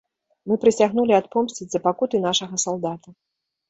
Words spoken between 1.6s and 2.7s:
за пакуты нашага